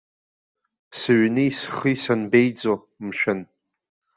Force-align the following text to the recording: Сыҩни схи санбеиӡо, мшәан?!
Сыҩни 0.99 1.49
схи 1.59 1.95
санбеиӡо, 2.03 2.73
мшәан?! 3.05 3.39